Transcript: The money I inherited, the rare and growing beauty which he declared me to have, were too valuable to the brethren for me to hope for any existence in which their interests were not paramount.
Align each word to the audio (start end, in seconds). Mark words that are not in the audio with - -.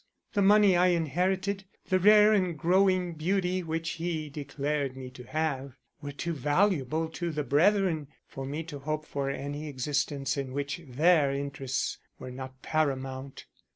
The 0.33 0.41
money 0.41 0.75
I 0.75 0.87
inherited, 0.87 1.65
the 1.89 1.99
rare 1.99 2.33
and 2.33 2.57
growing 2.57 3.13
beauty 3.13 3.61
which 3.61 3.91
he 4.01 4.31
declared 4.31 4.97
me 4.97 5.11
to 5.11 5.25
have, 5.25 5.75
were 6.01 6.11
too 6.11 6.33
valuable 6.33 7.07
to 7.09 7.29
the 7.29 7.43
brethren 7.43 8.07
for 8.25 8.43
me 8.43 8.63
to 8.63 8.79
hope 8.79 9.05
for 9.05 9.29
any 9.29 9.67
existence 9.67 10.37
in 10.37 10.53
which 10.53 10.81
their 10.87 11.31
interests 11.31 11.99
were 12.17 12.31
not 12.31 12.63
paramount. 12.63 13.45